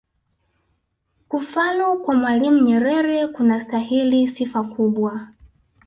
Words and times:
kufalu 1.29 1.99
kwa 2.03 2.15
mwalimu 2.15 2.59
nyerere 2.61 3.27
kunastahili 3.27 4.27
sifa 4.29 4.63
kubwa 4.63 5.27